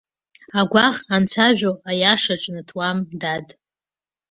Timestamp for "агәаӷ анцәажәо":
0.59-1.71